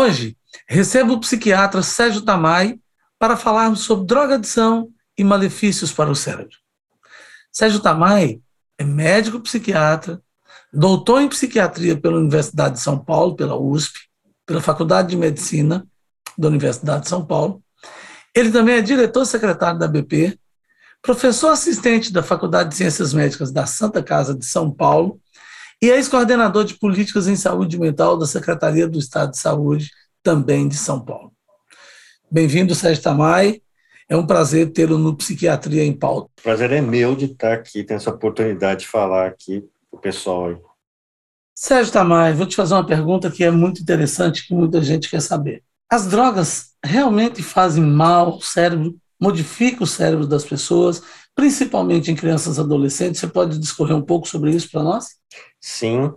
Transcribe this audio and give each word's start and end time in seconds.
Hoje, 0.00 0.34
recebo 0.66 1.12
o 1.12 1.20
psiquiatra 1.20 1.82
Sérgio 1.82 2.22
Tamai 2.22 2.80
para 3.18 3.36
falarmos 3.36 3.80
sobre 3.80 4.06
drogadição 4.06 4.88
e 5.16 5.22
malefícios 5.22 5.92
para 5.92 6.10
o 6.10 6.14
cérebro. 6.14 6.56
Sérgio 7.52 7.80
Tamai 7.80 8.40
é 8.78 8.84
médico 8.84 9.38
psiquiatra, 9.40 10.18
doutor 10.72 11.20
em 11.20 11.28
psiquiatria 11.28 12.00
pela 12.00 12.16
Universidade 12.16 12.76
de 12.76 12.80
São 12.80 12.98
Paulo, 12.98 13.36
pela 13.36 13.60
USP, 13.60 14.08
pela 14.46 14.62
Faculdade 14.62 15.08
de 15.08 15.18
Medicina 15.18 15.86
da 16.38 16.48
Universidade 16.48 17.02
de 17.02 17.10
São 17.10 17.22
Paulo. 17.22 17.62
Ele 18.34 18.50
também 18.50 18.76
é 18.76 18.80
diretor-secretário 18.80 19.78
da 19.78 19.86
BP, 19.86 20.40
professor 21.02 21.50
assistente 21.50 22.10
da 22.10 22.22
Faculdade 22.22 22.70
de 22.70 22.76
Ciências 22.76 23.12
Médicas 23.12 23.52
da 23.52 23.66
Santa 23.66 24.02
Casa 24.02 24.34
de 24.34 24.46
São 24.46 24.70
Paulo 24.70 25.20
e 25.82 25.88
ex-coordenador 25.88 26.64
de 26.64 26.74
políticas 26.74 27.26
em 27.26 27.36
saúde 27.36 27.78
mental 27.78 28.18
da 28.18 28.26
Secretaria 28.26 28.86
do 28.86 28.98
Estado 28.98 29.30
de 29.30 29.38
Saúde, 29.38 29.90
também 30.22 30.68
de 30.68 30.76
São 30.76 31.02
Paulo. 31.02 31.32
Bem-vindo, 32.30 32.74
Sérgio 32.74 33.02
Tamai. 33.02 33.62
É 34.06 34.16
um 34.16 34.26
prazer 34.26 34.72
tê-lo 34.72 34.98
no 34.98 35.16
Psiquiatria 35.16 35.84
em 35.84 35.92
Pauta. 35.92 36.28
O 36.38 36.42
prazer 36.42 36.72
é 36.72 36.80
meu 36.80 37.14
de 37.14 37.26
estar 37.26 37.52
aqui, 37.52 37.82
tendo 37.82 37.96
essa 37.96 38.10
oportunidade 38.10 38.80
de 38.80 38.88
falar 38.88 39.26
aqui 39.26 39.60
para 39.90 39.98
o 39.98 40.00
pessoal. 40.00 40.76
Sérgio 41.54 41.92
Tamai, 41.92 42.34
vou 42.34 42.46
te 42.46 42.56
fazer 42.56 42.74
uma 42.74 42.86
pergunta 42.86 43.30
que 43.30 43.44
é 43.44 43.50
muito 43.50 43.80
interessante, 43.80 44.46
que 44.46 44.54
muita 44.54 44.82
gente 44.82 45.08
quer 45.08 45.22
saber. 45.22 45.62
As 45.90 46.06
drogas 46.06 46.72
realmente 46.84 47.42
fazem 47.42 47.82
mal 47.82 48.32
ao 48.32 48.40
cérebro, 48.40 48.96
modificam 49.20 49.84
o 49.84 49.86
cérebro 49.86 50.26
das 50.26 50.44
pessoas, 50.44 51.02
principalmente 51.40 52.10
em 52.10 52.14
crianças 52.14 52.58
e 52.58 52.60
adolescentes? 52.60 53.18
Você 53.18 53.26
pode 53.26 53.58
discorrer 53.58 53.96
um 53.96 54.02
pouco 54.02 54.28
sobre 54.28 54.50
isso 54.50 54.70
para 54.70 54.82
nós? 54.82 55.16
Sim. 55.58 56.12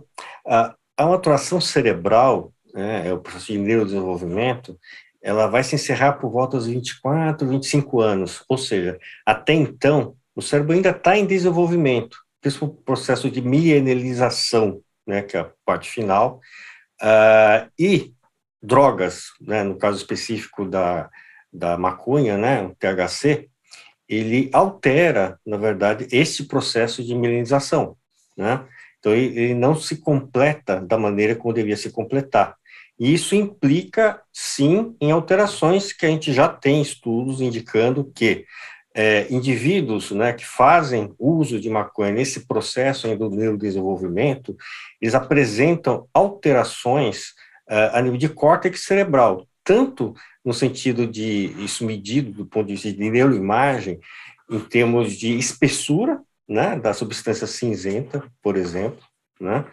Há 0.46 0.76
uma 0.98 1.14
atuação 1.14 1.62
cerebral, 1.62 2.52
né, 2.74 3.08
é 3.08 3.12
o 3.14 3.18
processo 3.18 3.50
de 3.50 3.58
neurodesenvolvimento, 3.58 4.78
ela 5.22 5.46
vai 5.46 5.64
se 5.64 5.76
encerrar 5.76 6.14
por 6.14 6.30
volta 6.30 6.58
dos 6.58 6.66
24, 6.66 7.48
25 7.48 8.00
anos, 8.02 8.44
ou 8.46 8.58
seja, 8.58 8.98
até 9.24 9.54
então, 9.54 10.14
o 10.36 10.42
cérebro 10.42 10.74
ainda 10.74 10.90
está 10.90 11.16
em 11.16 11.24
desenvolvimento, 11.24 12.18
esse 12.44 12.58
processo 12.84 13.30
de 13.30 13.40
mielinização, 13.40 14.82
né, 15.06 15.22
que 15.22 15.38
é 15.38 15.40
a 15.40 15.50
parte 15.64 15.88
final, 15.88 16.38
uh, 17.02 17.66
e 17.78 18.12
drogas, 18.62 19.28
né, 19.40 19.62
no 19.62 19.78
caso 19.78 19.96
específico 19.96 20.66
da, 20.66 21.08
da 21.50 21.78
maconha, 21.78 22.36
né, 22.36 22.62
o 22.62 22.74
THC, 22.74 23.48
ele 24.14 24.50
altera, 24.52 25.38
na 25.46 25.56
verdade, 25.56 26.06
esse 26.12 26.44
processo 26.44 27.02
de 27.02 27.14
mielinização, 27.14 27.96
né? 28.36 28.64
Então, 28.98 29.12
ele 29.12 29.54
não 29.54 29.74
se 29.74 29.96
completa 29.96 30.80
da 30.80 30.96
maneira 30.96 31.34
como 31.34 31.52
devia 31.52 31.76
se 31.76 31.90
completar. 31.90 32.56
E 32.98 33.12
isso 33.12 33.34
implica, 33.34 34.22
sim, 34.32 34.96
em 35.00 35.10
alterações 35.10 35.92
que 35.92 36.06
a 36.06 36.08
gente 36.08 36.32
já 36.32 36.48
tem 36.48 36.80
estudos 36.80 37.40
indicando 37.40 38.10
que 38.14 38.46
é, 38.94 39.26
indivíduos 39.28 40.12
né, 40.12 40.32
que 40.32 40.46
fazem 40.46 41.12
uso 41.18 41.60
de 41.60 41.68
maconha 41.68 42.12
nesse 42.12 42.46
processo 42.46 43.14
do 43.16 43.28
neurodesenvolvimento, 43.28 44.56
eles 45.02 45.14
apresentam 45.14 46.06
alterações 46.14 47.30
uh, 47.68 47.90
a 47.92 48.00
nível 48.00 48.16
de 48.16 48.28
córtex 48.28 48.84
cerebral, 48.84 49.46
tanto 49.64 50.14
no 50.44 50.52
sentido 50.52 51.06
de 51.06 51.46
isso 51.64 51.84
medido 51.84 52.30
do 52.30 52.46
ponto 52.46 52.66
de 52.66 52.74
vista 52.74 52.92
de 52.92 53.10
neuroimagem, 53.10 53.98
em 54.50 54.60
termos 54.60 55.14
de 55.14 55.36
espessura 55.38 56.20
né, 56.46 56.78
da 56.78 56.92
substância 56.92 57.46
cinzenta, 57.46 58.22
por 58.42 58.56
exemplo, 58.56 59.02
né, 59.40 59.64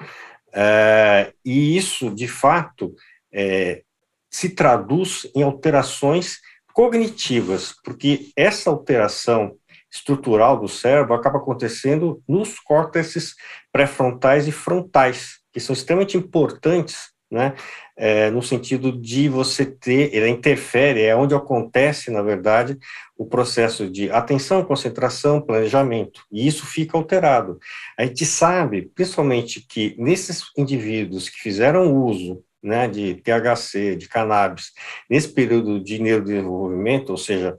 é, 0.54 1.34
e 1.44 1.78
isso, 1.78 2.10
de 2.14 2.28
fato, 2.28 2.96
é, 3.32 3.84
se 4.30 4.50
traduz 4.50 5.30
em 5.36 5.44
alterações 5.44 6.40
cognitivas, 6.74 7.76
porque 7.84 8.32
essa 8.36 8.70
alteração 8.70 9.58
estrutural 9.92 10.58
do 10.58 10.70
cérebro 10.70 11.14
acaba 11.14 11.38
acontecendo 11.38 12.24
nos 12.28 12.60
córteces 12.60 13.36
pré-frontais 13.72 14.48
e 14.48 14.52
frontais, 14.52 15.40
que 15.52 15.60
são 15.60 15.74
extremamente 15.74 16.16
importantes 16.16 17.12
né? 17.32 17.56
É, 17.96 18.30
no 18.30 18.44
sentido 18.44 18.92
de 18.92 19.30
você 19.30 19.66
ter, 19.66 20.14
ele 20.14 20.28
interfere, 20.28 21.02
é 21.02 21.16
onde 21.16 21.34
acontece, 21.34 22.12
na 22.12 22.22
verdade, 22.22 22.78
o 23.18 23.26
processo 23.26 23.90
de 23.90 24.12
atenção, 24.12 24.66
concentração, 24.66 25.40
planejamento, 25.40 26.26
e 26.32 26.46
isso 26.46 26.66
fica 26.66 26.98
alterado. 26.98 27.58
A 27.98 28.06
gente 28.06 28.26
sabe, 28.26 28.92
principalmente, 28.94 29.62
que 29.62 29.96
nesses 29.98 30.44
indivíduos 30.58 31.30
que 31.30 31.40
fizeram 31.40 31.96
uso 31.96 32.44
né, 32.62 32.88
de 32.88 33.16
THC, 33.16 33.96
de 33.96 34.10
cannabis, 34.10 34.72
nesse 35.10 35.30
período 35.30 35.82
de 35.82 36.00
neurodesenvolvimento, 36.00 37.12
ou 37.12 37.18
seja, 37.18 37.58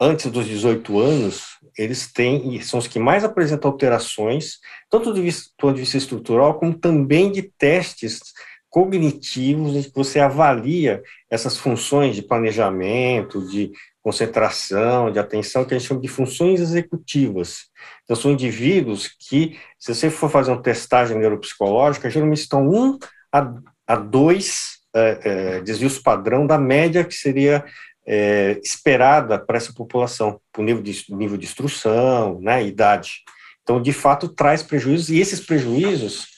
antes 0.00 0.30
dos 0.30 0.46
18 0.46 0.98
anos, 0.98 1.55
eles 1.76 2.10
têm, 2.12 2.60
são 2.60 2.78
os 2.78 2.86
que 2.86 2.98
mais 2.98 3.24
apresentam 3.24 3.70
alterações, 3.70 4.58
tanto 4.90 5.12
do 5.12 5.22
ponto 5.58 5.74
de 5.74 5.80
vista 5.80 5.96
estrutural, 5.96 6.58
como 6.58 6.74
também 6.74 7.30
de 7.30 7.42
testes 7.42 8.20
cognitivos, 8.68 9.74
em 9.74 9.82
que 9.82 9.94
você 9.94 10.20
avalia 10.20 11.02
essas 11.30 11.56
funções 11.56 12.14
de 12.14 12.22
planejamento, 12.22 13.46
de 13.48 13.72
concentração, 14.02 15.10
de 15.10 15.18
atenção, 15.18 15.64
que 15.64 15.74
a 15.74 15.78
gente 15.78 15.88
chama 15.88 16.00
de 16.00 16.08
funções 16.08 16.60
executivas. 16.60 17.68
Então, 18.04 18.14
são 18.14 18.30
indivíduos 18.30 19.08
que, 19.08 19.58
se 19.78 19.94
você 19.94 20.10
for 20.10 20.30
fazer 20.30 20.52
uma 20.52 20.62
testagem 20.62 21.18
neuropsicológica, 21.18 22.10
geralmente 22.10 22.40
estão 22.40 22.68
um 22.68 22.98
a, 23.32 23.52
a 23.86 23.96
dois 23.96 24.76
é, 24.94 25.20
é, 25.24 25.60
desvios 25.60 25.98
padrão 25.98 26.46
da 26.46 26.56
média 26.56 27.04
que 27.04 27.14
seria 27.14 27.64
é, 28.06 28.60
esperada 28.62 29.38
para 29.38 29.56
essa 29.56 29.72
população, 29.72 30.40
por 30.52 30.62
nível 30.62 30.82
de, 30.82 31.04
nível 31.08 31.36
de 31.36 31.44
instrução, 31.44 32.40
né, 32.40 32.64
idade. 32.64 33.22
Então, 33.62 33.82
de 33.82 33.92
fato, 33.92 34.28
traz 34.28 34.62
prejuízos, 34.62 35.10
e 35.10 35.18
esses 35.18 35.40
prejuízos 35.40 36.28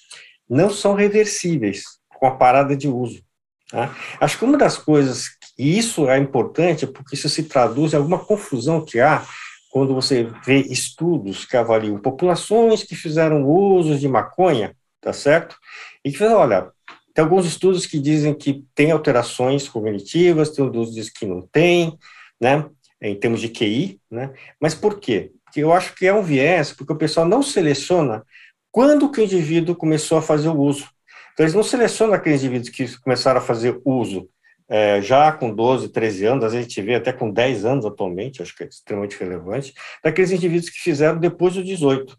não 0.48 0.70
são 0.70 0.94
reversíveis 0.94 1.82
com 2.08 2.26
a 2.26 2.36
parada 2.36 2.74
de 2.74 2.88
uso. 2.88 3.22
Tá? 3.70 3.94
Acho 4.18 4.38
que 4.38 4.44
uma 4.44 4.56
das 4.56 4.78
coisas, 4.78 5.26
e 5.58 5.78
isso 5.78 6.08
é 6.08 6.16
importante, 6.18 6.86
porque 6.86 7.14
isso 7.14 7.28
se 7.28 7.42
traduz 7.42 7.92
em 7.92 7.96
alguma 7.96 8.18
confusão 8.18 8.82
que 8.82 8.98
há 8.98 9.26
quando 9.70 9.94
você 9.94 10.26
vê 10.46 10.60
estudos 10.62 11.44
que 11.44 11.56
avaliam 11.56 11.98
populações 11.98 12.82
que 12.82 12.96
fizeram 12.96 13.44
uso 13.46 13.98
de 13.98 14.08
maconha, 14.08 14.74
tá 15.00 15.12
certo? 15.12 15.56
E 16.02 16.10
que 16.10 16.24
olha, 16.24 16.72
tem 17.18 17.24
alguns 17.24 17.46
estudos 17.46 17.84
que 17.84 17.98
dizem 17.98 18.32
que 18.32 18.64
tem 18.76 18.92
alterações 18.92 19.68
cognitivas, 19.68 20.50
tem 20.50 20.64
outros 20.64 21.10
que 21.10 21.26
não 21.26 21.42
tem, 21.42 21.98
né, 22.40 22.64
em 23.02 23.12
termos 23.16 23.40
de 23.40 23.48
QI, 23.48 24.00
né, 24.08 24.32
mas 24.60 24.72
por 24.72 25.00
quê? 25.00 25.32
Porque 25.44 25.58
eu 25.58 25.72
acho 25.72 25.96
que 25.96 26.06
é 26.06 26.14
um 26.14 26.22
viés, 26.22 26.72
porque 26.72 26.92
o 26.92 26.96
pessoal 26.96 27.26
não 27.26 27.42
seleciona 27.42 28.22
quando 28.70 29.10
que 29.10 29.20
o 29.20 29.24
indivíduo 29.24 29.74
começou 29.74 30.16
a 30.16 30.22
fazer 30.22 30.48
o 30.48 30.60
uso. 30.60 30.88
Então, 31.32 31.42
eles 31.42 31.56
não 31.56 31.64
selecionam 31.64 32.14
aqueles 32.14 32.40
indivíduos 32.40 32.68
que 32.68 33.00
começaram 33.00 33.38
a 33.40 33.42
fazer 33.42 33.80
uso 33.84 34.28
é, 34.68 35.02
já 35.02 35.32
com 35.32 35.52
12, 35.52 35.88
13 35.88 36.24
anos, 36.24 36.44
às 36.44 36.52
vezes 36.52 36.66
a 36.66 36.68
gente 36.68 36.82
vê 36.82 36.94
até 36.94 37.12
com 37.12 37.32
10 37.32 37.64
anos 37.64 37.84
atualmente, 37.84 38.42
acho 38.42 38.54
que 38.54 38.62
é 38.62 38.68
extremamente 38.68 39.18
relevante, 39.18 39.74
daqueles 40.04 40.30
indivíduos 40.30 40.70
que 40.70 40.78
fizeram 40.78 41.18
depois 41.18 41.54
dos 41.54 41.64
18. 41.64 42.16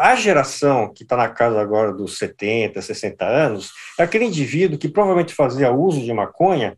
A 0.00 0.16
geração 0.16 0.92
que 0.92 1.04
está 1.04 1.16
na 1.16 1.28
casa 1.28 1.60
agora 1.60 1.92
dos 1.92 2.18
70, 2.18 2.82
60 2.82 3.24
anos, 3.24 3.70
é 3.98 4.02
aquele 4.02 4.24
indivíduo 4.24 4.78
que 4.78 4.88
provavelmente 4.88 5.34
fazia 5.34 5.70
uso 5.70 6.02
de 6.02 6.12
maconha 6.12 6.76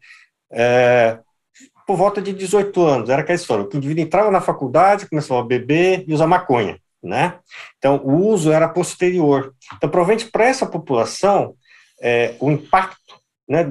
é, 0.53 1.19
por 1.87 1.97
volta 1.97 2.21
de 2.21 2.33
18 2.33 2.83
anos. 2.83 3.09
Era 3.09 3.23
aquela 3.23 3.37
história: 3.37 3.65
o 3.65 3.77
indivíduo 3.77 4.05
entrava 4.05 4.31
na 4.31 4.41
faculdade, 4.41 5.09
começava 5.09 5.41
a 5.41 5.45
beber 5.45 6.05
e 6.07 6.13
usar 6.13 6.27
maconha. 6.27 6.79
Né? 7.03 7.39
Então, 7.79 7.97
o 8.05 8.27
uso 8.27 8.53
era 8.53 8.69
posterior. 8.69 9.55
Então, 9.75 9.89
provavelmente 9.89 10.31
para 10.31 10.45
essa 10.45 10.67
população, 10.67 11.55
é, 12.03 12.35
o 12.39 12.51
impacto, 12.51 13.15
né, 13.49 13.65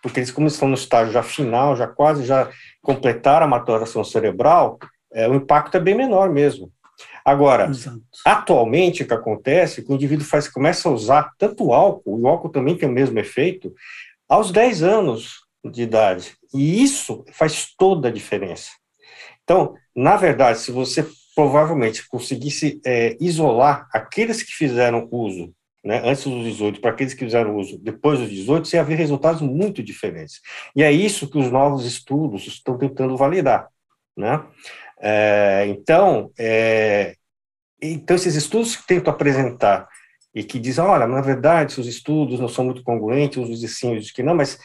porque 0.00 0.20
eles, 0.20 0.30
como 0.30 0.46
estão 0.46 0.68
no 0.68 0.74
estágio 0.74 1.12
já 1.12 1.24
final, 1.24 1.74
já 1.74 1.88
quase 1.88 2.24
já 2.24 2.48
completaram 2.80 3.46
a 3.46 3.48
maturação 3.48 4.04
cerebral, 4.04 4.78
é, 5.12 5.28
o 5.28 5.34
impacto 5.34 5.76
é 5.76 5.80
bem 5.80 5.96
menor 5.96 6.30
mesmo 6.30 6.70
Agora, 7.28 7.68
Exato. 7.68 8.00
atualmente, 8.24 9.02
o 9.02 9.06
que 9.06 9.12
acontece 9.12 9.80
é 9.80 9.84
que 9.84 9.92
o 9.92 9.94
indivíduo 9.94 10.24
faz, 10.24 10.48
começa 10.48 10.88
a 10.88 10.92
usar 10.92 11.30
tanto 11.36 11.66
o 11.66 11.74
álcool, 11.74 12.22
o 12.22 12.26
álcool 12.26 12.48
também 12.48 12.74
tem 12.74 12.88
o 12.88 12.92
mesmo 12.92 13.18
efeito, 13.18 13.74
aos 14.26 14.50
10 14.50 14.82
anos 14.82 15.40
de 15.62 15.82
idade. 15.82 16.32
E 16.54 16.82
isso 16.82 17.26
faz 17.34 17.74
toda 17.76 18.08
a 18.08 18.10
diferença. 18.10 18.70
Então, 19.44 19.74
na 19.94 20.16
verdade, 20.16 20.58
se 20.60 20.72
você 20.72 21.06
provavelmente 21.36 22.08
conseguisse 22.08 22.80
é, 22.86 23.14
isolar 23.20 23.86
aqueles 23.92 24.42
que 24.42 24.52
fizeram 24.52 25.06
uso 25.12 25.52
né, 25.84 26.00
antes 26.02 26.24
dos 26.24 26.44
18 26.44 26.80
para 26.80 26.92
aqueles 26.92 27.12
que 27.12 27.26
fizeram 27.26 27.56
uso 27.56 27.78
depois 27.78 28.18
dos 28.18 28.30
18, 28.30 28.66
você 28.66 28.76
ia 28.76 28.84
ver 28.84 28.94
resultados 28.94 29.42
muito 29.42 29.82
diferentes. 29.82 30.40
E 30.74 30.82
é 30.82 30.90
isso 30.90 31.30
que 31.30 31.38
os 31.38 31.50
novos 31.50 31.84
estudos 31.84 32.46
estão 32.46 32.78
tentando 32.78 33.18
validar. 33.18 33.68
Né? 34.16 34.42
É, 35.00 35.66
então, 35.68 36.32
é, 36.38 37.14
então, 37.80 38.16
esses 38.16 38.34
estudos 38.34 38.76
que 38.76 38.86
tentam 38.86 39.12
apresentar 39.12 39.88
e 40.34 40.42
que 40.42 40.58
dizem, 40.58 40.84
olha, 40.84 41.06
na 41.06 41.20
verdade, 41.20 41.72
seus 41.72 41.86
estudos 41.86 42.40
não 42.40 42.48
são 42.48 42.64
muito 42.64 42.82
congruentes, 42.82 43.38
uns 43.38 43.48
dizem 43.48 43.68
sim, 43.68 43.88
outros 43.90 44.10
que 44.10 44.22
não, 44.22 44.34
mas 44.34 44.58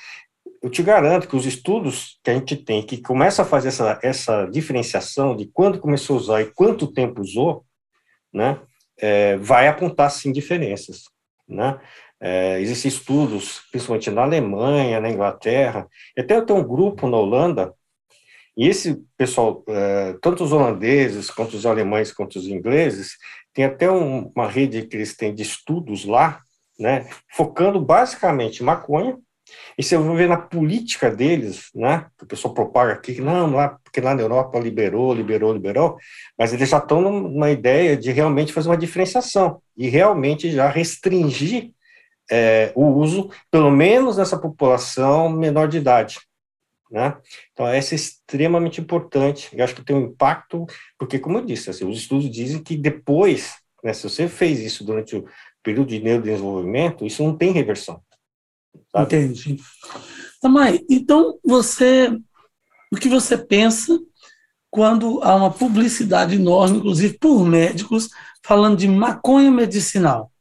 eu 0.62 0.70
te 0.70 0.82
garanto 0.82 1.28
que 1.28 1.36
os 1.36 1.46
estudos 1.46 2.20
que 2.24 2.30
a 2.32 2.34
gente 2.34 2.56
tem, 2.56 2.82
que 2.82 3.02
começa 3.02 3.42
a 3.42 3.46
fazer 3.46 3.70
essa, 3.70 4.00
essa 4.02 4.46
diferenciação 4.46 5.36
de 5.36 5.46
quando 5.46 5.80
começou 5.80 6.16
a 6.16 6.20
usar 6.20 6.42
e 6.42 6.52
quanto 6.52 6.92
tempo 6.92 7.22
usou, 7.22 7.66
né, 8.34 8.60
é, 8.98 9.38
vai 9.38 9.68
apontar, 9.68 10.10
sim, 10.10 10.32
diferenças. 10.32 11.04
Né? 11.48 11.80
É, 12.20 12.60
existem 12.62 12.90
estudos, 12.90 13.62
principalmente 13.72 14.10
na 14.10 14.24
Alemanha, 14.24 15.02
na 15.02 15.10
Inglaterra, 15.10 15.88
até 16.18 16.36
eu 16.36 16.46
tenho 16.46 16.60
um 16.60 16.68
grupo 16.68 17.08
na 17.08 17.18
Holanda, 17.18 17.74
e 18.56 18.68
esse 18.68 19.04
pessoal, 19.18 19.64
é, 19.68 20.16
tanto 20.22 20.44
os 20.44 20.52
holandeses, 20.52 21.30
quanto 21.30 21.56
os 21.56 21.66
alemães, 21.66 22.12
quanto 22.12 22.38
os 22.38 22.48
ingleses, 22.48 23.18
tem 23.54 23.66
até 23.66 23.90
um, 23.90 24.32
uma 24.36 24.48
rede 24.48 24.84
que 24.84 24.96
eles 24.96 25.16
têm 25.16 25.34
de 25.34 25.42
estudos 25.42 26.06
lá, 26.06 26.40
né, 26.80 27.08
focando 27.32 27.80
basicamente 27.80 28.62
em 28.62 28.66
maconha, 28.66 29.18
e 29.78 29.84
você 29.84 29.98
vai 29.98 30.16
ver 30.16 30.30
na 30.30 30.38
política 30.38 31.10
deles, 31.10 31.70
né, 31.74 32.08
que 32.18 32.24
o 32.24 32.28
pessoal 32.28 32.54
propaga 32.54 32.94
aqui, 32.94 33.20
não, 33.22 33.52
lá, 33.52 33.78
porque 33.84 34.02
lá 34.02 34.14
na 34.16 34.22
Europa 34.22 34.60
liberou, 34.60 35.14
liberou, 35.14 35.54
liberou, 35.54 35.98
mas 36.38 36.54
eles 36.54 36.70
já 36.70 36.78
estão 36.78 37.02
numa 37.02 37.52
ideia 37.52 37.98
de 37.98 38.12
realmente 38.12 38.54
fazer 38.54 38.70
uma 38.70 38.78
diferenciação 38.78 39.62
e 39.76 39.90
realmente 39.90 40.52
já 40.52 40.70
restringir 40.70 41.72
é, 42.32 42.72
o 42.76 42.86
uso, 42.86 43.30
pelo 43.52 43.70
menos 43.70 44.18
nessa 44.18 44.38
população 44.38 45.30
menor 45.30 45.68
de 45.68 45.78
idade. 45.78 46.20
Né? 46.94 47.18
Então, 47.52 47.68
essa 47.68 47.96
é 47.96 47.98
extremamente 47.98 48.80
importante, 48.80 49.50
eu 49.52 49.64
acho 49.64 49.74
que 49.74 49.84
tem 49.84 49.96
um 49.96 50.10
impacto, 50.10 50.68
porque, 50.96 51.18
como 51.18 51.40
eu 51.40 51.46
disse, 51.46 51.72
assim, 51.72 51.90
os 51.90 51.98
estudos 51.98 52.30
dizem 52.30 52.62
que 52.62 52.78
depois, 52.78 53.56
né, 53.84 53.92
se 53.94 54.04
você 54.04 54.28
fez 54.28 54.60
isso 54.60 54.86
durante 54.86 55.16
o 55.16 55.26
período 55.64 55.88
de 55.88 56.00
neurodesenvolvimento, 56.00 57.04
isso 57.04 57.24
não 57.24 57.36
tem 57.36 57.52
reversão. 57.52 58.00
Sabe? 58.92 59.16
Entendi. 59.16 59.58
Tamai, 60.40 60.82
então 60.88 61.40
você, 61.44 62.16
o 62.92 62.96
que 62.98 63.10
você 63.10 63.40
pensa 63.40 64.00
quando 64.70 65.20
há 65.24 65.36
uma 65.36 65.52
publicidade 65.52 66.36
enorme, 66.36 66.78
inclusive 66.78 67.18
por 67.18 67.44
médicos, 67.44 68.10
falando 68.46 68.78
de 68.78 68.88
maconha 68.88 69.50
medicinal? 69.50 70.32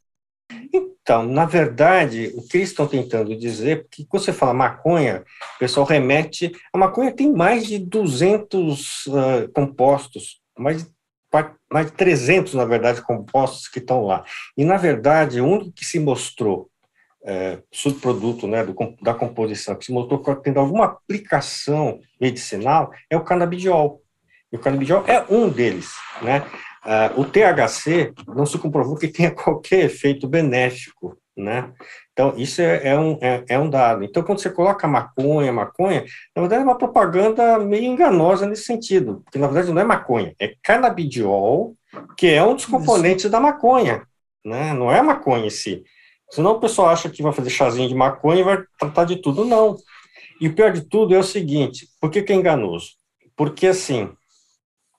Então, 1.02 1.24
na 1.24 1.44
verdade, 1.44 2.32
o 2.36 2.46
que 2.46 2.58
eles 2.58 2.68
estão 2.70 2.86
tentando 2.86 3.36
dizer, 3.36 3.82
porque 3.82 4.04
quando 4.08 4.22
você 4.22 4.32
fala 4.32 4.54
maconha, 4.54 5.24
o 5.56 5.58
pessoal 5.58 5.84
remete. 5.84 6.52
A 6.72 6.78
maconha 6.78 7.12
tem 7.12 7.32
mais 7.32 7.66
de 7.66 7.78
200 7.78 9.06
uh, 9.06 9.16
ah, 9.16 9.48
compostos, 9.52 10.40
mais 10.56 10.84
de, 10.84 10.90
mais 11.72 11.86
de 11.86 11.92
300, 11.92 12.54
na 12.54 12.64
verdade, 12.64 13.02
compostos 13.02 13.66
que 13.66 13.80
estão 13.80 14.04
lá. 14.04 14.24
E, 14.56 14.64
na 14.64 14.76
verdade, 14.76 15.40
o 15.40 15.46
único 15.46 15.72
que 15.72 15.84
se 15.84 15.98
mostrou 15.98 16.70
é, 17.24 17.58
subproduto 17.72 18.46
né, 18.46 18.64
do, 18.64 18.74
da 19.00 19.14
composição 19.14 19.76
que 19.76 19.84
se 19.84 19.92
mostrou 19.92 20.20
tendo 20.36 20.58
alguma 20.58 20.86
aplicação 20.86 22.00
medicinal 22.20 22.92
é 23.08 23.16
o 23.16 23.24
canabidiol. 23.24 24.02
E 24.52 24.56
o 24.56 24.58
canabidiol 24.58 25.04
é 25.06 25.24
um 25.30 25.48
deles. 25.48 25.92
Né? 26.20 26.44
Uh, 26.84 27.20
o 27.20 27.24
THC 27.24 28.12
não 28.26 28.44
se 28.44 28.58
comprovou 28.58 28.96
que 28.96 29.08
tenha 29.08 29.30
qualquer 29.34 29.84
efeito 29.84 30.26
benéfico. 30.28 31.16
Né? 31.34 31.72
Então, 32.12 32.34
isso 32.36 32.60
é, 32.60 32.88
é 32.88 32.98
um, 32.98 33.18
é, 33.22 33.44
é, 33.48 33.58
um 33.58 33.70
dado. 33.70 34.04
Então, 34.04 34.22
quando 34.22 34.40
você 34.40 34.50
coloca 34.50 34.86
maconha, 34.86 35.50
maconha, 35.50 36.04
na 36.36 36.42
verdade 36.42 36.60
é 36.60 36.64
uma 36.64 36.76
propaganda 36.76 37.58
meio 37.58 37.84
enganosa 37.84 38.46
nesse 38.46 38.64
sentido, 38.64 39.22
porque 39.24 39.38
na 39.38 39.46
verdade 39.46 39.72
não 39.72 39.80
é 39.80 39.84
maconha, 39.84 40.34
é 40.38 40.54
canabidiol, 40.62 41.74
que 42.18 42.26
é 42.26 42.44
um 42.44 42.54
dos 42.54 42.66
componentes 42.66 43.24
isso. 43.24 43.32
da 43.32 43.40
maconha, 43.40 44.06
né? 44.44 44.74
não 44.74 44.92
é 44.92 45.00
maconha 45.00 45.46
em 45.46 45.50
si. 45.50 45.82
Senão 46.30 46.52
o 46.52 46.60
pessoal 46.60 46.88
acha 46.88 47.10
que 47.10 47.22
vai 47.22 47.32
fazer 47.32 47.50
chazinho 47.50 47.88
de 47.88 47.94
maconha 47.94 48.40
e 48.40 48.44
vai 48.44 48.62
tratar 48.78 49.04
de 49.04 49.16
tudo. 49.16 49.44
Não. 49.44 49.76
E 50.40 50.48
o 50.48 50.54
pior 50.54 50.72
de 50.72 50.80
tudo 50.80 51.14
é 51.14 51.18
o 51.18 51.22
seguinte: 51.22 51.86
por 52.00 52.10
que, 52.10 52.22
que 52.22 52.32
é 52.32 52.36
enganoso? 52.36 52.92
Porque, 53.36 53.66
assim, 53.66 54.10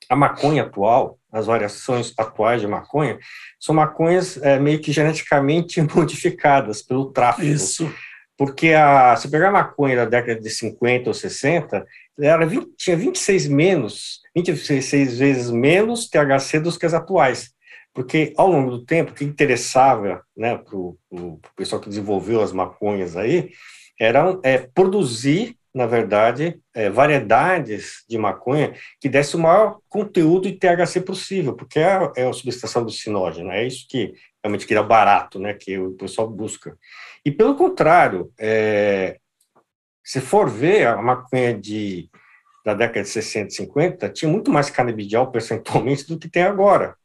a 0.07 0.15
maconha 0.15 0.63
atual, 0.63 1.17
as 1.33 1.47
variações 1.47 2.13
atuais 2.17 2.61
de 2.61 2.67
maconha, 2.67 3.17
são 3.59 3.73
maconhas 3.73 4.37
é, 4.37 4.59
meio 4.59 4.79
que 4.79 4.91
geneticamente 4.91 5.81
modificadas 5.93 6.81
pelo 6.81 7.11
tráfico. 7.11 7.47
Isso. 7.47 7.91
Porque 8.37 8.69
a, 8.69 9.15
se 9.15 9.29
pegar 9.29 9.49
a 9.49 9.53
maconha 9.53 9.95
da 9.95 10.05
década 10.05 10.39
de 10.39 10.49
50 10.49 11.09
ou 11.09 11.13
60, 11.13 11.85
ela 12.19 12.45
20, 12.45 12.67
tinha 12.77 12.95
26 12.95 13.47
menos, 13.47 14.21
26 14.35 15.17
vezes 15.17 15.51
menos 15.51 16.09
THC 16.09 16.59
dos 16.59 16.77
que 16.77 16.85
as 16.85 16.93
atuais 16.93 17.53
porque 17.93 18.33
ao 18.35 18.49
longo 18.49 18.71
do 18.71 18.85
tempo, 18.85 19.11
o 19.11 19.13
que 19.13 19.23
interessava 19.23 20.23
né, 20.35 20.57
para 20.57 20.75
o 20.75 20.97
pessoal 21.55 21.79
que 21.79 21.89
desenvolveu 21.89 22.41
as 22.41 22.51
maconhas 22.51 23.15
aí, 23.15 23.51
era 23.99 24.37
é, 24.43 24.57
produzir, 24.57 25.55
na 25.73 25.87
verdade, 25.87 26.59
é, 26.73 26.89
variedades 26.89 28.03
de 28.07 28.17
maconha 28.17 28.73
que 29.01 29.09
desse 29.09 29.35
o 29.35 29.39
maior 29.39 29.79
conteúdo 29.89 30.49
de 30.49 30.57
THC 30.57 31.01
possível, 31.01 31.53
porque 31.53 31.79
é, 31.79 32.11
é 32.15 32.27
a 32.27 32.33
substância 32.33 32.79
alucinógena, 32.79 33.55
é 33.55 33.65
isso 33.65 33.87
que 33.89 34.13
realmente 34.43 34.67
que 34.67 34.73
era 34.73 34.83
barato, 34.83 35.39
né, 35.39 35.53
que 35.53 35.77
o 35.79 35.93
pessoal 35.93 36.29
busca. 36.29 36.77
E 37.25 37.31
pelo 37.31 37.55
contrário, 37.55 38.31
é, 38.37 39.17
se 40.03 40.19
for 40.19 40.49
ver 40.49 40.87
a 40.87 41.01
maconha 41.01 41.57
de, 41.57 42.09
da 42.65 42.73
década 42.73 43.03
de 43.03 43.09
60 43.09 43.47
e 43.47 43.55
50, 43.55 44.09
tinha 44.09 44.29
muito 44.29 44.51
mais 44.51 44.69
canabidiol 44.69 45.31
percentualmente 45.31 46.07
do 46.07 46.19
que 46.19 46.29
tem 46.29 46.43
agora. 46.43 46.95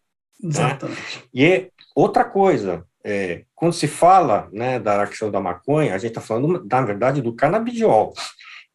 Né? 0.42 0.50
Exatamente. 0.50 1.16
Né? 1.16 1.22
E 1.32 1.72
outra 1.94 2.24
coisa, 2.24 2.84
é, 3.04 3.44
quando 3.54 3.72
se 3.72 3.86
fala 3.86 4.48
né, 4.52 4.78
da 4.78 5.06
questão 5.06 5.30
da 5.30 5.40
maconha, 5.40 5.94
a 5.94 5.98
gente 5.98 6.10
está 6.10 6.20
falando, 6.20 6.66
na 6.68 6.82
verdade, 6.82 7.22
do 7.22 7.34
canabidiol. 7.34 8.12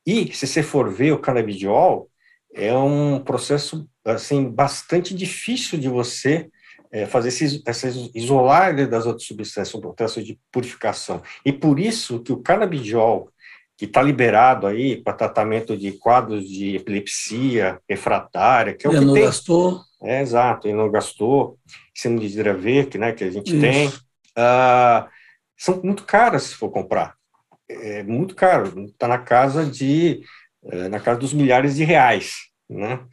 E, 0.06 0.34
se 0.34 0.46
você 0.46 0.62
for 0.62 0.92
ver 0.92 1.14
o 1.14 1.20
canabidiol, 1.20 2.10
é 2.54 2.76
um 2.76 3.20
processo 3.20 3.88
assim 4.06 4.50
bastante 4.50 5.16
difícil 5.16 5.80
de 5.80 5.88
você 5.88 6.50
é, 6.92 7.08
fazer 7.08 7.30
esse 7.30 7.64
isolar 8.14 8.88
das 8.88 9.06
outras 9.06 9.26
substâncias, 9.26 9.74
um 9.74 9.82
processo 9.82 10.24
de 10.24 10.40
purificação. 10.52 11.24
E 11.44 11.52
por 11.52 11.80
isso 11.80 12.20
que 12.20 12.32
o 12.32 12.38
canabidiol, 12.38 13.30
que 13.76 13.86
está 13.86 14.02
liberado 14.02 14.68
aí 14.68 15.02
para 15.02 15.14
tratamento 15.14 15.76
de 15.76 15.94
quadros 15.94 16.48
de 16.48 16.76
epilepsia 16.76 17.80
refratária, 17.90 18.76
que 18.76 18.86
é 18.86 18.90
o 18.90 18.94
que 18.94 19.14
tem... 19.14 19.24
gastou. 19.24 19.82
É, 20.04 20.22
exato, 20.22 20.68
e 20.68 20.74
não 20.74 20.92
gastou, 20.92 21.58
síndrome 21.96 22.30
de 22.30 22.38
Dravet, 22.38 22.98
né, 22.98 23.14
que 23.14 23.24
a 23.24 23.32
gente 23.32 23.52
Isso. 23.52 23.62
tem, 23.62 23.88
uh, 23.88 25.10
são 25.58 25.82
muito 25.82 26.04
caras 26.04 26.44
se 26.44 26.56
for 26.56 26.70
comprar. 26.70 27.16
É 27.82 28.04
muito 28.04 28.36
caro, 28.36 28.86
está 28.86 29.08
na 29.08 29.18
casa 29.18 29.66
de 29.66 30.24
é, 30.66 30.88
na 30.88 31.00
casa 31.00 31.20
dos 31.20 31.34
milhares 31.34 31.76
de 31.76 31.84
reais, 31.84 32.48
né? 32.70 33.06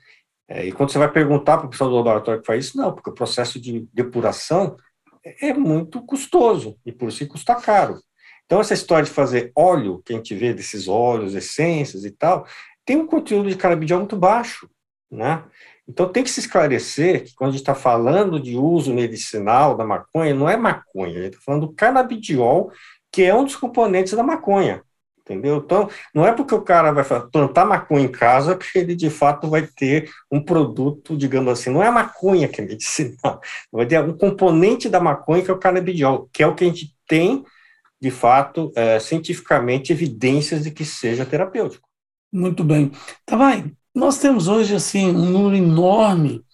É, 0.48 0.66
e 0.66 0.72
quando 0.72 0.90
você 0.90 0.98
vai 0.98 1.10
perguntar 1.10 1.58
para 1.58 1.66
o 1.66 1.70
pessoal 1.70 1.90
do 1.90 1.96
laboratório 1.96 2.40
que 2.40 2.46
faz 2.46 2.66
isso, 2.66 2.76
não, 2.76 2.92
porque 2.92 3.10
o 3.10 3.14
processo 3.14 3.60
de 3.60 3.88
depuração 3.92 4.76
é 5.24 5.52
muito 5.52 6.02
custoso 6.02 6.76
e 6.84 6.92
por 6.92 7.08
isso 7.08 7.26
custa 7.28 7.54
caro. 7.54 8.00
Então 8.46 8.60
essa 8.60 8.74
história 8.74 9.04
de 9.04 9.10
fazer 9.10 9.52
óleo, 9.54 10.02
que 10.04 10.12
a 10.12 10.16
gente 10.16 10.34
vê 10.34 10.52
desses 10.52 10.88
óleos, 10.88 11.34
essências 11.34 12.04
e 12.04 12.10
tal, 12.10 12.46
tem 12.84 12.96
um 12.96 13.06
conteúdo 13.06 13.48
de 13.48 13.56
canabidiol 13.56 14.00
muito 14.00 14.16
baixo, 14.16 14.68
né? 15.10 15.44
Então 15.88 16.08
tem 16.08 16.22
que 16.22 16.30
se 16.30 16.40
esclarecer 16.40 17.24
que 17.24 17.34
quando 17.34 17.50
a 17.50 17.52
gente 17.52 17.62
está 17.62 17.74
falando 17.74 18.40
de 18.40 18.56
uso 18.56 18.94
medicinal 18.94 19.76
da 19.76 19.84
maconha, 19.84 20.34
não 20.34 20.48
é 20.48 20.56
maconha, 20.56 21.18
a 21.18 21.22
gente 21.22 21.34
está 21.34 21.44
falando 21.44 21.66
do 21.66 21.72
canabidiol, 21.72 22.72
que 23.12 23.22
é 23.22 23.34
um 23.34 23.44
dos 23.44 23.56
componentes 23.56 24.12
da 24.12 24.22
maconha. 24.22 24.82
Entendeu? 25.20 25.58
Então, 25.64 25.88
não 26.12 26.26
é 26.26 26.32
porque 26.32 26.54
o 26.54 26.62
cara 26.62 26.90
vai 26.90 27.04
plantar 27.04 27.64
maconha 27.64 28.04
em 28.04 28.10
casa 28.10 28.56
que 28.56 28.66
ele 28.76 28.96
de 28.96 29.08
fato 29.08 29.48
vai 29.48 29.64
ter 29.64 30.10
um 30.30 30.42
produto, 30.42 31.16
digamos 31.16 31.52
assim, 31.52 31.70
não 31.70 31.82
é 31.82 31.86
a 31.86 31.92
maconha 31.92 32.48
que 32.48 32.60
é 32.60 32.64
medicinal, 32.64 33.40
vai 33.70 33.86
ter 33.86 34.02
um 34.02 34.16
componente 34.16 34.88
da 34.88 34.98
maconha 34.98 35.42
que 35.42 35.50
é 35.50 35.54
o 35.54 35.58
canabidiol, 35.58 36.28
que 36.32 36.42
é 36.42 36.46
o 36.46 36.54
que 36.54 36.64
a 36.64 36.66
gente 36.66 36.96
tem, 37.06 37.44
de 38.00 38.10
fato, 38.10 38.72
é, 38.74 38.98
cientificamente, 38.98 39.92
evidências 39.92 40.64
de 40.64 40.70
que 40.72 40.84
seja 40.84 41.24
terapêutico. 41.24 41.88
Muito 42.32 42.64
bem. 42.64 42.90
Tá, 43.24 43.36
vai. 43.36 43.70
Nós 43.94 44.18
temos 44.18 44.48
hoje 44.48 44.74
assim 44.74 45.10
um 45.10 45.30
número 45.30 45.56
enorme 45.56 46.44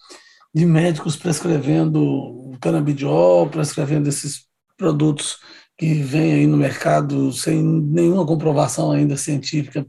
de 0.53 0.65
médicos 0.65 1.15
prescrevendo 1.15 2.57
canabidiol, 2.59 3.49
prescrevendo 3.49 4.09
esses 4.09 4.47
produtos 4.75 5.39
que 5.77 5.93
vêm 5.93 6.33
aí 6.33 6.47
no 6.47 6.57
mercado 6.57 7.31
sem 7.31 7.61
nenhuma 7.61 8.25
comprovação 8.25 8.91
ainda 8.91 9.15
científica 9.15 9.85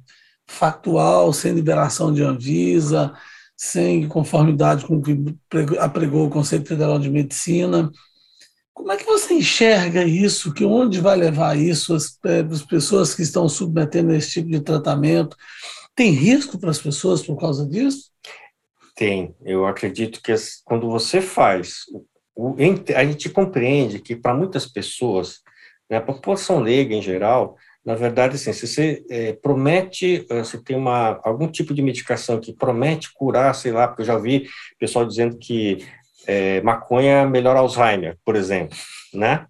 factual, 0.46 1.32
sem 1.32 1.52
liberação 1.52 2.12
de 2.12 2.22
Anvisa, 2.22 3.12
sem 3.56 4.06
conformidade 4.06 4.86
com 4.86 4.96
o 4.96 5.02
que 5.02 5.16
apregou 5.78 6.26
o 6.26 6.30
Conselho 6.30 6.64
Federal 6.64 6.98
de 6.98 7.10
Medicina. 7.10 7.90
Como 8.72 8.92
é 8.92 8.96
que 8.96 9.04
você 9.04 9.34
enxerga 9.34 10.04
isso? 10.04 10.54
Que 10.54 10.64
onde 10.64 11.00
vai 11.00 11.16
levar 11.16 11.58
isso 11.58 11.94
as, 11.94 12.16
é, 12.24 12.40
as 12.40 12.62
pessoas 12.62 13.14
que 13.14 13.22
estão 13.22 13.48
submetendo 13.48 14.14
esse 14.14 14.32
tipo 14.32 14.50
de 14.50 14.60
tratamento? 14.60 15.36
Tem 15.96 16.12
risco 16.12 16.58
para 16.58 16.70
as 16.70 16.78
pessoas 16.78 17.22
por 17.22 17.36
causa 17.36 17.66
disso? 17.66 18.10
Tem. 18.94 19.34
Eu 19.44 19.66
acredito 19.66 20.22
que 20.22 20.32
quando 20.64 20.88
você 20.88 21.20
faz, 21.20 21.86
a 22.94 23.04
gente 23.04 23.28
compreende 23.28 24.00
que 24.00 24.14
para 24.14 24.34
muitas 24.34 24.64
pessoas, 24.64 25.40
né, 25.88 25.96
a 25.96 26.02
população 26.02 26.60
leiga 26.60 26.94
em 26.94 27.02
geral, 27.02 27.56
na 27.84 27.94
verdade, 27.94 28.34
assim, 28.34 28.52
se 28.52 28.66
você 28.66 29.04
é, 29.08 29.32
promete, 29.32 30.26
eh, 30.28 30.44
você 30.44 30.62
tem 30.62 30.76
uma, 30.76 31.18
algum 31.24 31.48
tipo 31.48 31.72
de 31.72 31.80
medicação 31.80 32.38
que 32.38 32.52
promete 32.52 33.10
curar, 33.14 33.54
sei 33.54 33.72
lá, 33.72 33.88
porque 33.88 34.02
eu 34.02 34.06
já 34.06 34.18
vi 34.18 34.46
pessoal 34.78 35.06
dizendo 35.06 35.38
que 35.38 35.78
é, 36.26 36.60
maconha 36.60 37.26
melhora 37.26 37.60
Alzheimer, 37.60 38.18
por 38.22 38.36
exemplo, 38.36 38.76
né? 39.14 39.46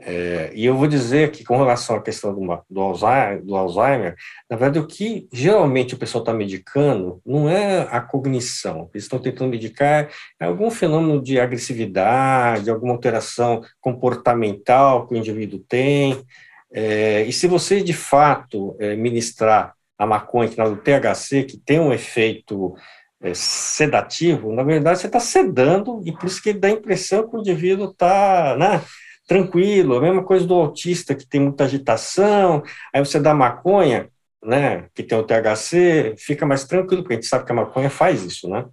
É, 0.00 0.52
e 0.54 0.64
eu 0.64 0.76
vou 0.76 0.86
dizer 0.86 1.32
que, 1.32 1.44
com 1.44 1.56
relação 1.56 1.96
à 1.96 2.02
questão 2.02 2.32
do, 2.32 2.62
do, 2.70 2.80
Alzheimer, 2.80 3.44
do 3.44 3.56
Alzheimer, 3.56 4.14
na 4.48 4.56
verdade, 4.56 4.78
o 4.78 4.86
que 4.86 5.26
geralmente 5.32 5.94
o 5.94 5.98
pessoal 5.98 6.22
está 6.22 6.32
medicando 6.32 7.20
não 7.26 7.48
é 7.48 7.80
a 7.90 8.00
cognição. 8.00 8.88
Eles 8.94 9.04
estão 9.04 9.18
tentando 9.18 9.50
medicar 9.50 10.08
algum 10.38 10.70
fenômeno 10.70 11.20
de 11.20 11.40
agressividade, 11.40 12.70
alguma 12.70 12.92
alteração 12.92 13.60
comportamental 13.80 15.06
que 15.06 15.14
o 15.14 15.16
indivíduo 15.16 15.58
tem. 15.68 16.24
É, 16.72 17.22
e 17.22 17.32
se 17.32 17.48
você, 17.48 17.82
de 17.82 17.92
fato, 17.92 18.76
é, 18.78 18.94
ministrar 18.94 19.74
a 19.98 20.06
maconha, 20.06 20.48
que 20.48 20.60
é 20.60 20.64
o 20.64 20.76
THC, 20.76 21.42
que 21.42 21.56
tem 21.56 21.80
um 21.80 21.92
efeito 21.92 22.74
é, 23.20 23.32
sedativo, 23.34 24.52
na 24.52 24.62
verdade, 24.62 25.00
você 25.00 25.06
está 25.08 25.18
sedando, 25.18 26.00
e 26.04 26.12
por 26.12 26.26
isso 26.26 26.40
que 26.40 26.52
dá 26.52 26.68
a 26.68 26.72
impressão 26.72 27.28
que 27.28 27.36
o 27.36 27.40
indivíduo 27.40 27.90
está 27.90 28.56
né, 28.56 28.80
tranquilo. 29.28 29.96
A 29.96 30.00
mesma 30.00 30.24
coisa 30.24 30.46
do 30.46 30.54
autista, 30.54 31.14
que 31.14 31.26
tem 31.26 31.40
muita 31.40 31.64
agitação, 31.64 32.62
aí 32.92 33.04
você 33.04 33.20
dá 33.20 33.34
maconha, 33.34 34.08
né, 34.42 34.86
que 34.94 35.02
tem 35.02 35.18
o 35.18 35.22
THC, 35.22 36.14
fica 36.16 36.46
mais 36.46 36.64
tranquilo, 36.64 37.02
porque 37.02 37.14
a 37.14 37.16
gente 37.16 37.28
sabe 37.28 37.44
que 37.44 37.52
a 37.52 37.54
maconha 37.54 37.90
faz 37.90 38.24
isso, 38.24 38.48
né? 38.48 38.64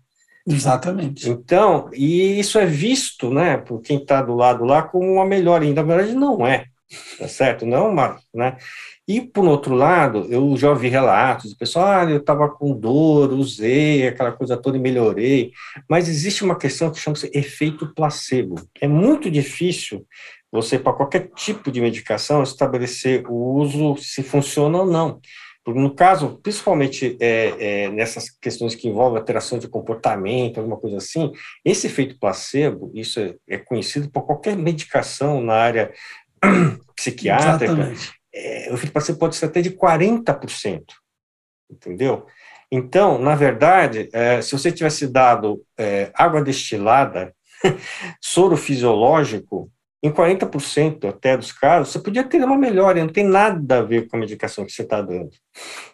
Exatamente. 0.48 1.30
Então, 1.30 1.90
e 1.92 2.40
isso 2.40 2.58
é 2.58 2.66
visto, 2.66 3.32
né, 3.32 3.58
por 3.58 3.82
quem 3.82 3.98
está 3.98 4.22
do 4.22 4.36
lado 4.36 4.64
lá, 4.64 4.82
como 4.82 5.12
uma 5.12 5.26
melhora, 5.26 5.66
e 5.66 5.74
na 5.74 5.84
verdade 5.84 6.14
não 6.14 6.48
é 6.48 6.66
tá 7.18 7.28
certo? 7.28 7.66
Não 7.66 7.90
uma, 7.90 8.20
né? 8.34 8.58
E, 9.08 9.22
por 9.22 9.46
outro 9.46 9.76
lado, 9.76 10.26
eu 10.30 10.58
já 10.58 10.70
ouvi 10.70 10.88
relatos 10.88 11.52
de 11.52 11.58
pessoal, 11.58 11.86
ah, 11.86 12.10
eu 12.10 12.18
estava 12.18 12.50
com 12.50 12.74
dor, 12.74 13.32
usei 13.34 14.08
aquela 14.08 14.32
coisa 14.32 14.58
toda 14.58 14.78
e 14.78 14.80
melhorei, 14.80 15.52
mas 15.88 16.10
existe 16.10 16.44
uma 16.44 16.58
questão 16.58 16.92
que 16.92 17.00
chama-se 17.00 17.30
efeito 17.34 17.94
placebo. 17.94 18.56
É 18.82 18.88
muito 18.88 19.30
difícil 19.30 20.06
você, 20.52 20.80
para 20.80 20.94
qualquer 20.94 21.30
tipo 21.36 21.72
de 21.72 21.82
medicação, 21.82 22.44
estabelecer 22.44 23.26
o 23.28 23.56
uso, 23.56 23.98
se 23.98 24.24
funciona 24.24 24.80
ou 24.80 24.86
não. 24.86 25.20
Porque 25.66 25.80
no 25.80 25.96
caso, 25.96 26.40
principalmente 26.44 27.18
é, 27.20 27.86
é, 27.86 27.90
nessas 27.90 28.30
questões 28.30 28.76
que 28.76 28.88
envolvem 28.88 29.18
alteração 29.18 29.58
de 29.58 29.68
comportamento, 29.68 30.60
alguma 30.60 30.78
coisa 30.78 30.98
assim, 30.98 31.32
esse 31.66 31.88
efeito 31.88 32.20
placebo, 32.20 32.92
isso 32.94 33.20
é, 33.20 33.34
é 33.50 33.58
conhecido 33.58 34.10
por 34.12 34.28
qualquer 34.28 34.56
medicação 34.56 35.42
na 35.42 35.56
área 35.56 35.92
psiquiátrica, 36.96 37.94
é, 38.32 38.68
o 38.70 38.76
efeito 38.76 38.94
placebo 38.94 39.18
pode 39.18 39.36
ser 39.36 39.46
até 39.48 39.60
de 39.60 39.72
40%, 39.72 40.84
entendeu? 41.72 42.28
Então, 42.72 43.18
na 43.18 43.34
verdade, 43.34 44.08
é, 44.14 44.44
se 44.44 44.52
você 44.52 44.72
tivesse 44.72 45.08
dado 45.08 45.64
é, 45.78 46.12
água 46.14 46.44
destilada, 46.44 47.34
soro 48.22 48.56
fisiológico, 48.56 49.72
em 50.06 50.12
40% 50.12 51.10
até 51.10 51.36
dos 51.36 51.52
casos, 51.52 51.92
você 51.92 52.00
podia 52.00 52.24
ter 52.24 52.44
uma 52.44 52.58
melhora, 52.58 53.00
não 53.00 53.12
tem 53.12 53.24
nada 53.24 53.80
a 53.80 53.82
ver 53.82 54.08
com 54.08 54.18
a 54.18 54.20
medicação 54.20 54.66
que 54.66 54.72
você 54.72 54.84
está 54.84 55.02
dando. 55.02 55.32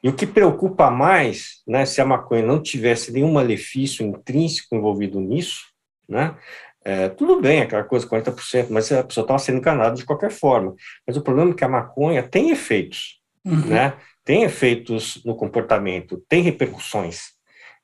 E 0.04 0.10
o 0.10 0.14
que 0.14 0.28
preocupa 0.28 0.90
mais, 0.90 1.62
né, 1.68 1.86
se 1.86 2.02
a 2.02 2.06
maconha 2.06 2.46
não 2.46 2.62
tivesse 2.62 3.12
nenhum 3.12 3.32
malefício 3.32 4.06
intrínseco 4.06 4.76
envolvido 4.76 5.20
nisso, 5.20 5.62
né, 6.10 6.36
é, 6.84 7.10
tudo 7.10 7.40
bem, 7.40 7.62
aquela 7.62 7.84
coisa, 7.84 8.08
40%, 8.08 8.68
mas 8.70 8.92
a 8.92 9.04
pessoa 9.04 9.24
estava 9.24 9.40
sendo 9.40 9.60
enganada 9.60 9.96
de 9.96 10.06
qualquer 10.06 10.32
forma. 10.32 10.76
Mas 11.06 11.16
o 11.16 11.22
problema 11.22 11.52
é 11.52 11.54
que 11.54 11.64
a 11.64 11.70
maconha 11.70 12.24
tem 12.24 12.50
efeitos, 12.50 13.22
uhum. 13.46 13.68
né? 13.68 13.94
Tem 14.26 14.44
efeitos 14.44 15.22
no 15.24 15.36
comportamento, 15.36 16.24
tem 16.28 16.42
repercussões. 16.42 17.34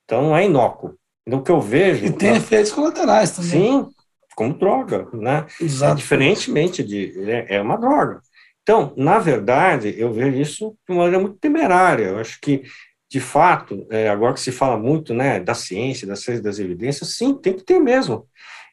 Então, 0.04 0.22
não 0.22 0.36
é 0.36 0.46
inócuo. 0.46 0.96
Então, 1.26 1.40
o 1.40 1.44
que 1.44 1.52
eu 1.52 1.62
vejo... 1.62 2.06
E 2.06 2.12
tem 2.12 2.36
efeitos 2.36 2.72
colaterais 2.72 3.32
também. 3.32 3.52
Sim, 3.52 3.90
como 4.38 4.54
droga, 4.54 5.08
né? 5.12 5.48
Exato. 5.60 5.94
É, 5.94 5.96
diferentemente 5.96 6.84
de... 6.84 7.12
É, 7.28 7.56
é 7.56 7.62
uma 7.62 7.76
droga. 7.76 8.22
Então, 8.62 8.94
na 8.96 9.18
verdade, 9.18 9.96
eu 9.98 10.14
vejo 10.14 10.38
isso 10.38 10.78
de 10.88 10.94
uma 10.94 11.04
maneira 11.04 11.20
muito 11.20 11.40
temerária. 11.40 12.06
Eu 12.06 12.20
acho 12.20 12.40
que 12.40 12.64
de 13.10 13.20
fato, 13.20 13.88
é, 13.90 14.10
agora 14.10 14.34
que 14.34 14.40
se 14.40 14.52
fala 14.52 14.78
muito 14.78 15.14
né, 15.14 15.40
da 15.40 15.54
ciência, 15.54 16.06
da 16.06 16.16
ciência 16.16 16.44
das 16.44 16.60
evidências, 16.60 17.16
sim, 17.16 17.34
tem 17.34 17.54
que 17.54 17.64
ter 17.64 17.80
mesmo. 17.80 18.28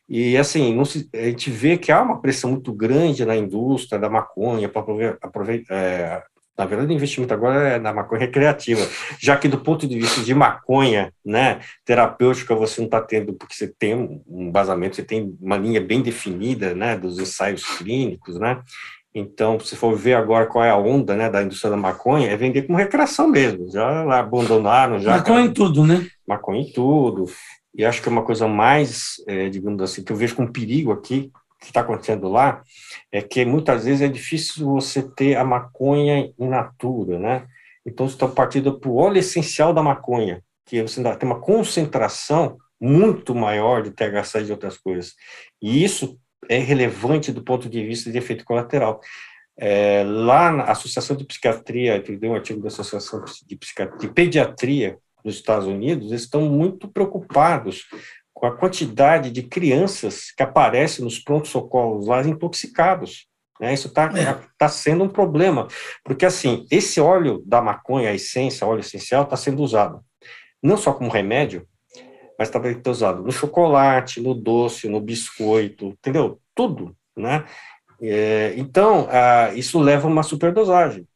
E, 0.09 0.37
assim, 0.37 0.85
se, 0.85 1.09
a 1.15 1.25
gente 1.27 1.51
vê 1.51 1.79
que 1.79 1.91
há 1.91 2.03
uma 2.03 2.21
pressão 2.21 2.51
muito 2.51 2.73
grande 2.73 3.25
na 3.25 3.37
indústria 3.37 3.99
da 3.99 4.11
maconha 4.11 4.69
para 4.69 4.83
aproveitar. 5.23 5.75
É, 5.75 6.23
na 6.57 6.65
verdade, 6.65 6.93
o 6.93 6.97
investimento 6.97 7.35
agora 7.35 7.69
é 7.69 7.79
na 7.79 7.93
maconha 7.93 8.21
recreativa, 8.21 8.87
já 9.19 9.37
que 9.37 9.49
do 9.49 9.59
ponto 9.59 9.89
de 9.89 9.99
vista 9.99 10.23
de 10.23 10.35
maconha, 10.35 11.13
né, 11.25 11.61
terapêutica, 11.85 12.55
você 12.55 12.81
não 12.81 12.87
está 12.87 13.01
tendo, 13.01 13.33
porque 13.35 13.55
você 13.55 13.67
tem 13.67 14.23
um 14.27 14.53
vazamento, 14.53 14.97
você 14.97 15.03
tem 15.03 15.37
uma 15.41 15.57
linha 15.57 15.81
bem 15.81 16.01
definida, 16.01 16.75
né, 16.75 16.97
dos 16.97 17.19
ensaios 17.19 17.65
clínicos, 17.77 18.39
né, 18.39 18.63
então, 19.17 19.61
se 19.61 19.77
for 19.77 19.97
ver 19.97 20.15
agora 20.15 20.47
qual 20.47 20.65
é 20.65 20.71
a 20.71 20.77
onda, 20.77 21.15
né, 21.15 21.31
da 21.31 21.43
indústria 21.43 21.71
da 21.71 21.77
maconha, 21.77 22.29
é 22.29 22.37
vender 22.37 22.63
como 22.63 22.79
recreação 22.79 23.29
mesmo, 23.29 23.71
já 23.71 24.19
abandonaram, 24.19 24.99
já... 24.99 25.17
Maconha 25.17 25.47
em 25.47 25.53
tudo, 25.53 25.87
né? 25.87 26.07
Maconha 26.27 26.61
em 26.63 26.73
tudo, 26.73 27.27
e 27.75 27.85
acho 27.85 28.01
que 28.01 28.09
é 28.09 28.13
uma 28.13 28.23
coisa 28.23 28.47
mais, 28.47 29.17
é, 29.27 29.49
digamos 29.49 29.83
assim, 29.83 30.05
que 30.05 30.13
eu 30.13 30.17
vejo 30.17 30.37
com 30.37 30.47
perigo 30.47 30.93
aqui, 30.93 31.31
que 31.65 31.71
está 31.71 31.81
acontecendo 31.81 32.29
lá, 32.29 32.63
é 33.11 33.23
que 33.23 33.45
muitas 33.45 33.85
vezes 33.85 34.03
é 34.03 34.09
difícil 34.09 34.67
você 34.67 35.03
ter 35.03 35.37
a 35.37 35.45
maconha 35.45 36.33
in 36.39 36.49
natura, 36.49 37.19
né? 37.19 37.47
Então, 37.87 38.09
você 38.09 38.15
está 38.15 38.29
partindo 38.29 38.79
para 38.79 38.91
o 38.91 38.97
óleo 38.97 39.19
essencial 39.19 39.73
da 39.73 39.83
maconha, 39.83 40.43
que 40.67 40.81
você 40.81 41.03
tem 41.03 41.29
uma 41.29 41.41
concentração 41.41 42.57
muito 42.81 43.35
maior 43.35 43.83
de 43.83 43.91
THC 43.91 44.41
e 44.41 44.45
de 44.45 44.53
outras 44.53 44.77
coisas. 44.79 45.15
E 45.61 45.85
isso 45.85 46.19
é 46.49 46.59
relevante 46.59 47.33
do 47.33 47.43
ponto 47.43 47.69
de 47.69 47.85
vista 47.85 48.11
de 48.11 48.19
efeito 48.19 48.45
colateral. 48.45 49.01
É, 49.57 50.03
lá 50.05 50.51
na 50.51 50.65
Associação 50.65 51.17
de 51.17 51.25
Psiquiatria, 51.25 52.01
que 52.01 52.17
deu 52.17 52.33
um 52.33 52.35
artigo 52.35 52.61
da 52.61 52.69
Associação 52.69 53.25
de, 53.47 53.57
Psiquiatria, 53.57 53.99
de 53.99 54.09
Pediatria 54.13 54.99
nos 55.25 55.37
Estados 55.37 55.67
Unidos 55.67 56.13
estão 56.13 56.43
muito 56.43 56.87
preocupados 56.87 57.87
com 58.35 58.47
a 58.47 58.57
quantidade 58.57 59.31
de 59.31 59.43
crianças 59.45 60.33
que 60.33 60.43
aparecem 60.43 61.05
nos 61.05 61.19
prontos-socorros 61.19 62.09
lá 62.09 62.21
intoxicados. 62.23 63.29
Né? 63.61 63.73
Isso 63.73 63.87
está 63.87 64.11
é. 64.19 64.39
tá 64.59 64.69
sendo 64.69 65.05
um 65.05 65.09
problema, 65.09 65.69
porque 66.03 66.27
assim, 66.27 66.67
esse 66.71 67.01
óleo 67.01 67.43
da 67.47 67.63
maconha, 67.63 68.11
a 68.11 68.15
essência, 68.15 68.67
óleo 68.67 68.81
essencial, 68.81 69.23
está 69.23 69.37
sendo 69.37 69.63
usado 69.63 70.05
não 70.65 70.79
só 70.79 70.95
como 70.95 71.11
remédio, 71.11 71.69
mas 72.39 72.49
está 72.49 72.61
sendo 72.61 72.91
usado 72.91 73.23
no 73.23 73.31
chocolate, 73.31 74.19
no 74.19 74.35
doce, 74.35 74.89
no 74.89 74.99
biscoito, 74.99 75.89
entendeu? 75.89 76.41
Tudo, 76.55 76.97
né? 77.15 77.45
É, 78.01 78.55
então, 78.57 79.07
ah, 79.11 79.53
isso 79.55 79.79
leva 79.79 80.09
a 80.09 80.11
uma 80.11 80.23
superdosagem. 80.23 81.07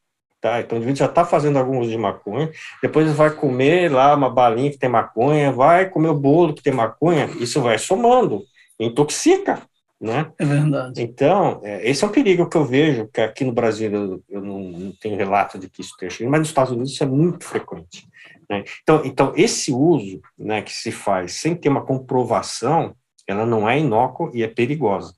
Tá? 0.41 0.61
Então, 0.61 0.77
o 0.77 0.81
indivíduo 0.81 0.99
já 0.99 1.05
está 1.05 1.25
fazendo 1.25 1.59
algum 1.59 1.79
uso 1.79 1.89
de 1.89 1.97
maconha, 1.97 2.49
depois 2.81 3.11
vai 3.11 3.29
comer 3.29 3.91
lá 3.91 4.15
uma 4.15 4.29
balinha 4.29 4.71
que 4.71 4.77
tem 4.77 4.89
maconha, 4.89 5.51
vai 5.51 5.89
comer 5.89 6.09
o 6.09 6.19
bolo 6.19 6.53
que 6.53 6.63
tem 6.63 6.71
maconha, 6.71 7.25
isso 7.39 7.61
vai 7.61 7.77
somando, 7.77 8.43
intoxica, 8.79 9.61
né? 9.99 10.31
É 10.39 10.45
verdade. 10.45 11.01
Então, 11.01 11.59
é, 11.61 11.89
esse 11.89 12.05
é 12.05 12.07
um 12.07 12.11
perigo 12.11 12.47
que 12.47 12.55
eu 12.55 12.63
vejo, 12.63 13.09
que 13.09 13.19
aqui 13.19 13.43
no 13.43 13.51
Brasil 13.51 13.91
eu, 13.91 14.23
eu 14.29 14.41
não, 14.41 14.59
não, 14.59 14.91
tenho 14.93 15.17
relato 15.17 15.59
de 15.59 15.69
que 15.69 15.81
isso 15.81 15.93
tenha 15.99 16.09
chegado, 16.09 16.31
mas 16.31 16.39
nos 16.39 16.49
Estados 16.49 16.71
Unidos 16.71 16.93
isso 16.93 17.03
é 17.03 17.07
muito 17.07 17.43
frequente. 17.43 18.07
Né? 18.49 18.63
Então, 18.81 19.01
então, 19.03 19.33
esse 19.35 19.73
uso 19.73 20.21
né, 20.37 20.61
que 20.61 20.71
se 20.71 20.89
faz 20.89 21.33
sem 21.33 21.53
ter 21.53 21.67
uma 21.67 21.85
comprovação, 21.85 22.95
ela 23.27 23.45
não 23.45 23.69
é 23.69 23.77
inócua 23.77 24.31
e 24.33 24.41
é 24.41 24.47
perigosa. 24.47 25.13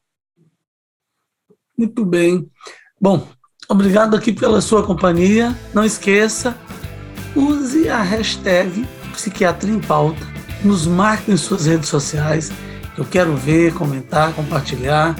Muito 1.77 2.03
bem. 2.03 2.49
Bom, 2.99 3.27
Obrigado 3.71 4.17
aqui 4.17 4.33
pela 4.33 4.59
sua 4.59 4.83
companhia. 4.83 5.55
Não 5.73 5.85
esqueça, 5.85 6.57
use 7.33 7.87
a 7.87 8.01
hashtag 8.01 8.85
Psiquiatria 9.13 9.73
em 9.73 9.79
Pauta, 9.79 10.27
nos 10.61 10.85
marque 10.85 11.31
em 11.31 11.37
suas 11.37 11.67
redes 11.67 11.87
sociais 11.87 12.51
Eu 12.97 13.05
quero 13.05 13.33
ver, 13.33 13.73
comentar, 13.73 14.33
compartilhar. 14.33 15.15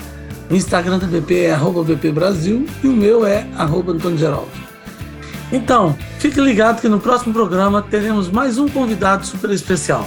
O 0.50 0.54
Instagram 0.54 1.00
da 1.00 1.08
BP 1.08 1.46
é 1.46 1.54
arroba 1.54 1.82
BP 1.82 2.12
Brasil 2.12 2.66
e 2.84 2.90
o 2.90 2.92
meu 2.92 3.26
é 3.26 3.48
arroba 3.56 3.94
Antônio 3.94 4.18
Geraldo. 4.18 4.52
Então, 5.50 5.96
fique 6.20 6.42
ligado 6.42 6.82
que 6.82 6.90
no 6.90 7.00
próximo 7.00 7.34
programa 7.34 7.82
teremos 7.82 8.30
mais 8.30 8.58
um 8.58 8.68
convidado 8.68 9.26
super 9.26 9.52
especial. 9.52 10.06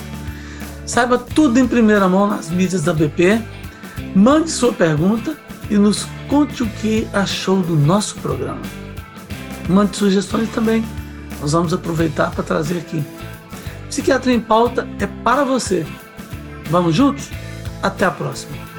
Saiba 0.84 1.16
tudo 1.16 1.58
em 1.58 1.66
primeira 1.66 2.06
mão 2.10 2.26
nas 2.26 2.50
mídias 2.50 2.82
da 2.82 2.92
BP, 2.92 3.40
mande 4.14 4.50
sua 4.50 4.70
pergunta 4.70 5.34
e 5.70 5.76
nos 5.76 6.06
conte 6.28 6.62
o 6.62 6.66
que 6.66 7.06
achou 7.12 7.62
do 7.62 7.76
nosso 7.76 8.16
programa. 8.16 8.62
Mande 9.68 9.96
sugestões 9.96 10.48
também, 10.50 10.84
nós 11.40 11.52
vamos 11.52 11.72
aproveitar 11.72 12.30
para 12.30 12.44
trazer 12.44 12.78
aqui. 12.78 13.02
Psiquiatria 13.88 14.34
em 14.34 14.40
Pauta 14.40 14.88
é 14.98 15.06
para 15.06 15.44
você. 15.44 15.86
Vamos 16.70 16.94
juntos? 16.94 17.30
Até 17.82 18.04
a 18.04 18.10
próxima. 18.10 18.73